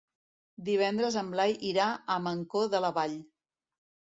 Divendres 0.69 1.17
en 1.21 1.29
Blai 1.35 1.53
irà 1.73 1.87
a 2.15 2.17
Mancor 2.29 2.73
de 2.73 2.83
la 2.87 2.93
Vall. 2.99 3.15